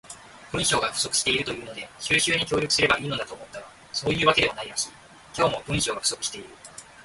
[0.51, 4.89] 文章が不足しているというので収集に協力すれば良いのだと思ったが、そういうわけでもないらしい。
[5.37, 6.47] 今日も、文章が不足している。